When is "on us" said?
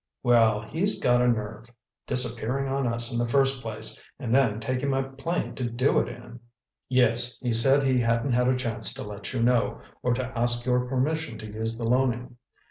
2.67-3.11